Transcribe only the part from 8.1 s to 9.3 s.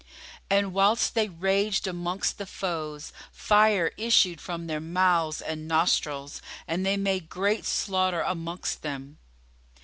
amongst them.